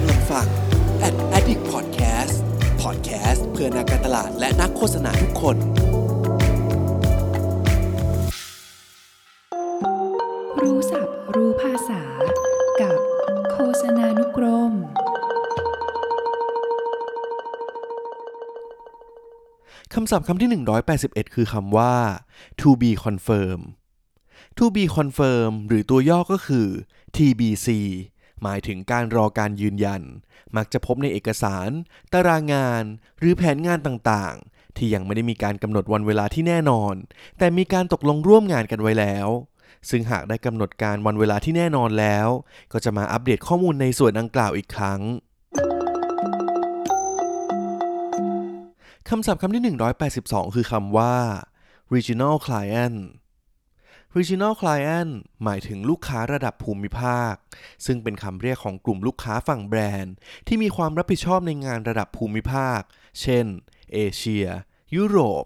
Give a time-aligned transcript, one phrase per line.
[0.00, 0.48] กำลังฟัง
[1.06, 2.36] Ad Addict Podcast
[2.82, 5.56] Podcast เพื่อนักการตลาดและนักโฆษณาทุกคน
[10.62, 12.02] รู้ศัพท์รู้ภาษา
[12.80, 12.98] กับ
[13.52, 14.72] โฆษณานุกรม
[19.94, 20.50] คำศัพท์คำที่
[20.92, 21.94] 181 คือคำว่า
[22.60, 23.60] to be confirm
[24.58, 26.66] to be confirm หรือตัวย่อก็คือ
[27.16, 27.68] TBC
[28.42, 30.02] หมายถึงการรอการยืนยัน
[30.56, 31.70] มักจะพบในเอกสาร
[32.12, 32.82] ตารางงาน
[33.18, 36.94] หรือแผนงานต่างๆ ที่ยังไม่ได้มีการกำหนดวันเวลาที่แน่นอน
[37.38, 39.28] แต่มีการตกลงร่วมงานกันไว้แล้ว
[39.90, 42.28] ซึ่งหากได้กำหนดการวันเวลาที่แน่นอนแล้ว
[42.72, 45.00] ก็จะมาอัปเดตข้อมูลในส่วนดังกล่าวอีกครั้ง
[49.08, 49.76] คำศัพท์คำที่
[50.14, 51.14] 182 คือคำว่า
[51.94, 52.98] regional client
[54.16, 55.12] regional client
[55.44, 57.34] หมายถึงลูกค้าระดับภูมิภาค
[57.86, 60.14] ซึ่งเป็นคำเรียกของกลุ่มลูกค้าฝั่งแบรนด์
[60.46, 62.80] ที่มีความรับผิดชอบในงานระดับภูมิภาค
[63.20, 63.46] เช่น
[63.92, 64.46] เอเชีย
[64.96, 65.44] ยุโรป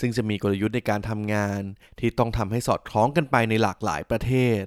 [0.00, 1.60] ซึ่งจะมีกลยุทธ์ในการทำงาน
[1.98, 4.62] ที่ต้องทำให้สอดคล้องกันไปในหลากหลายประเทศ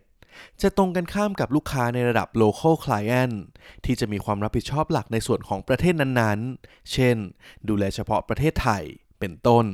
[0.61, 3.35] จะตรงกันข้ามกับลูกค้าในระดับ local client
[3.85, 7.17] ที่จะมีความรับผิดชอบหลักในส่วนของประเทศนั้นๆ เช่น
[7.69, 8.83] ดูแลเฉพาะประเทศไทย
[9.19, 9.65] เป็นต้น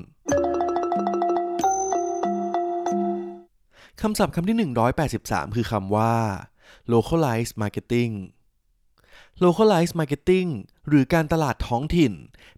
[4.02, 4.58] คำศัพท์คำที่
[5.12, 6.14] 183 คือคำว่า
[6.94, 8.14] localize marketing
[9.44, 10.50] localize marketing
[10.88, 12.14] หรือการตลาดท้องถิ่น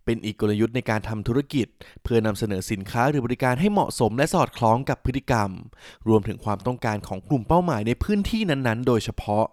[0.06, 1.67] เป็นอีกกลยุทธ์ในการทำธุรกิจ
[2.03, 5.50] เพื่อนำเสนอสินค้าหรือบริการให้เหมาะสมและสอดคล้องกับพฤติกรรม
[6.08, 9.45] รวมถึงความต้องการของกลุ่มเป้าหมายในพื้นที่นั้นๆ โดยเฉพาะ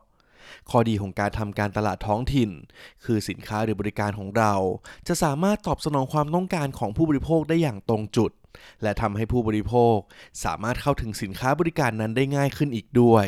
[0.71, 2.51] ข้อดีของการทำการตลาดท้องถิ่น
[3.05, 4.55] คือสินค้าหรือบริการของเรา
[5.09, 8.31] จะสามารถตอบสนองความต้องการของผู้บริโภคได้อย่างตรงจุด
[8.83, 9.97] และทำให้ผู้บริโภค
[10.45, 13.27] สามารถเข้าถึงสินค้าบริการนั้นได้ง่ายขึ้นอีกด้วย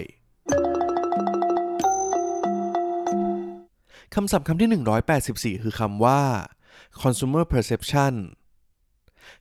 [4.14, 6.22] คำศัพท์คำที่ 184 คือคำว่า
[7.03, 8.14] consumer perception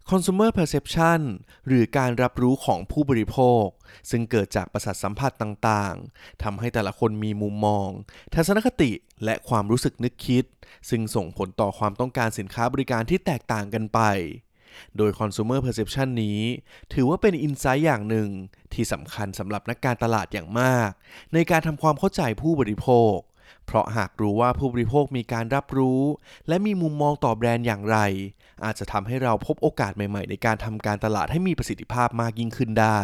[0.10, 1.22] consumer perception
[1.68, 3.66] หรือการรับรู้ของผู้บริโภค
[4.10, 7.90] ซึ่งเกิดจากประสาทสัมผัสต่างๆทำให้แต่ละคนมีมุมมอง
[8.34, 8.92] ทัศนคติ
[9.26, 10.44] และความรู้สึกนึกคิด
[10.90, 14.00] ซึ่งส่งผลต่อความต้องการสินค้าบริการที่แตกต่างกันไป
[14.98, 16.40] โดย consumer perception นี้
[16.94, 18.30] ถือว่าเป็นอินไซต์อย่างหนึ่ง
[18.74, 20.90] ที่สำคัญสำหรับนักการตลาดอย่างมาก
[21.34, 23.16] ในการทำความเข้าใจผู้บริโภค
[23.66, 26.02] เพราะหากรู้ว่าผู้บริโภคมีการรับรู้
[26.48, 27.98] และมีมุมมองต่อแบรนด์อย่างไร
[28.66, 33.00] อาจจะทำให้เราพบโอกาสใหม่ ๆ ในการทำการตลาดให้มีประสิทธิภาพมากยิ่งขึ้นได้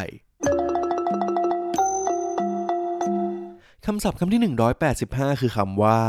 [3.85, 4.41] คำศัพท์คำที่
[4.95, 6.01] 185 คือคำว่า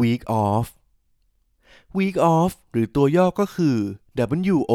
[0.00, 0.66] week off
[1.98, 3.76] week off หรือตัวย่อก็คือ
[4.54, 4.74] WO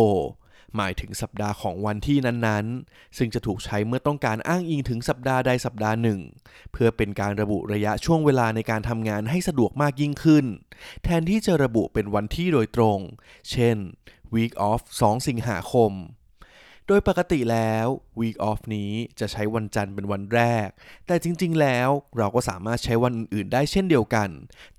[0.75, 6.19] หมายถึงสัปดาห์ของวันที่นั้นๆ ซึ่งจะถูกใช้เมื่อต้องการอ้างอิงถึงสัปดาห์ใดสัปดาห์หนึ่ง
[6.72, 10.45] เพื่อเป็นการระบุระยะช่วงเวลาในการทำงานให้สะดวกมากยิ่งขึ้น
[11.03, 13.00] แทนที่จะระบุเป็นวันที่โดยตรง
[13.51, 13.77] เช่น
[14.35, 15.91] week off 2 สิงหาคม
[16.88, 17.85] โดยปกติแล้ว
[18.19, 20.67] week off นี้จะใช้วันจันทร์เป็นวันแรก
[21.07, 24.29] แต่จริงๆ แล้วเราก็สามารถใช้วันอื่นๆ ได้เช่นเดียวกัน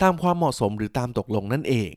[0.02, 1.92] ตามความเหมาะสมหรือตามตกลงนั่นเอง